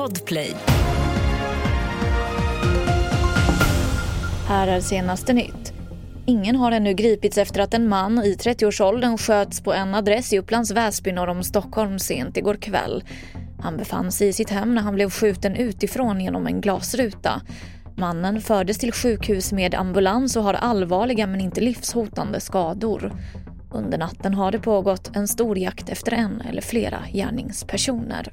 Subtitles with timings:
[0.00, 0.54] Podplay.
[4.46, 5.72] Här är senaste nytt.
[6.26, 10.38] Ingen har ännu gripits efter att en man i 30-årsåldern sköts på en adress i
[10.38, 13.04] Upplands Väsby norr om Stockholm sent igår kväll.
[13.62, 17.42] Han befann sig i sitt hem när han blev skjuten utifrån genom en glasruta.
[17.96, 23.12] Mannen fördes till sjukhus med ambulans och har allvarliga men inte livshotande skador.
[23.72, 28.32] Under natten har det pågått en stor jakt efter en eller flera gärningspersoner.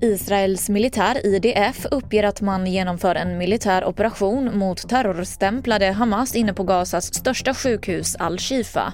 [0.00, 6.64] Israels militär IDF uppger att man genomför en militär operation mot terrorstämplade Hamas inne på
[6.64, 8.92] Gazas största sjukhus Al-Shifa.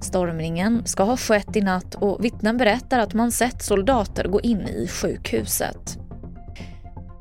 [0.00, 4.60] Stormningen ska ha skett i natt och vittnen berättar att man sett soldater gå in
[4.60, 5.98] i sjukhuset.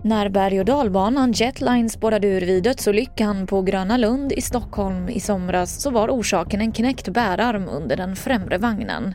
[0.04, 5.20] När berg och dalbanan Jetline spårade ur vid dödsolyckan på Gröna Lund i Stockholm i
[5.20, 9.14] somras så var orsaken en knäckt bärarm under den främre vagnen.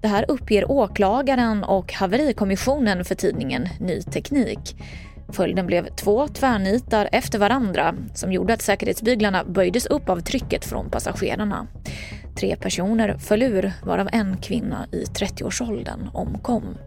[0.00, 4.76] Det här uppger åklagaren och haverikommissionen för tidningen Ny Teknik.
[5.32, 10.90] Följden blev två tvärnitar efter varandra som gjorde att säkerhetsbyglarna böjdes upp av trycket från
[10.90, 11.66] passagerarna.
[12.40, 16.78] Tre personer föll ur, varav en kvinna i 30-årsåldern omkom.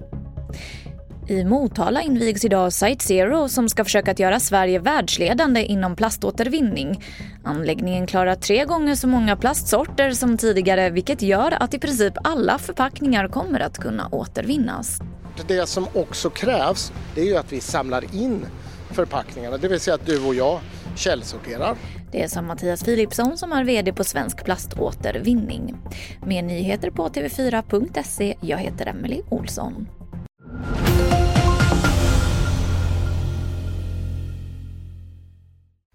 [1.31, 7.03] I Motala invigs idag Site Zero som ska försöka att göra Sverige världsledande inom plaståtervinning.
[7.43, 12.57] Anläggningen klarar tre gånger så många plastsorter som tidigare vilket gör att i princip alla
[12.57, 14.99] förpackningar kommer att kunna återvinnas.
[15.47, 18.45] Det som också krävs det är ju att vi samlar in
[18.91, 20.59] förpackningarna, det vill säga att du och jag
[20.95, 21.75] källsorterar.
[22.11, 25.77] Det sa Mattias Philipsson som är VD på Svensk Plaståtervinning.
[26.25, 28.37] Mer nyheter på tv4.se.
[28.41, 29.87] Jag heter Emily Olsson.